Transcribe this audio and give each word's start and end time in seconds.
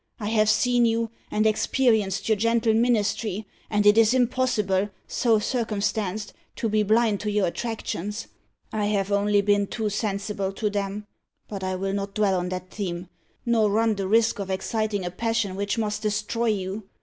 I 0.19 0.29
have 0.29 0.49
seen 0.49 0.85
you, 0.87 1.11
and 1.29 1.45
experienced 1.45 2.27
your 2.27 2.35
gentle 2.35 2.73
ministry; 2.73 3.45
and 3.69 3.85
it 3.85 3.99
is 3.99 4.15
impossible, 4.15 4.89
so 5.07 5.37
circumstanced, 5.37 6.33
to 6.55 6.67
be 6.67 6.81
blind 6.81 7.19
to 7.19 7.29
your 7.29 7.45
attractions. 7.45 8.25
I 8.73 8.85
have 8.87 9.11
only 9.11 9.41
been 9.43 9.67
too 9.67 9.91
sensible 9.91 10.53
to 10.53 10.71
them 10.71 11.05
but 11.47 11.63
I 11.63 11.75
will 11.75 11.93
not 11.93 12.15
dwell 12.15 12.33
on 12.39 12.49
that 12.49 12.71
theme, 12.71 13.09
nor 13.45 13.69
run 13.69 13.93
the 13.93 14.07
risk 14.07 14.39
of 14.39 14.49
exciting 14.49 15.05
a 15.05 15.11
passion 15.11 15.55
which 15.55 15.77
must 15.77 16.01
destroy 16.01 16.47
you. 16.47 16.89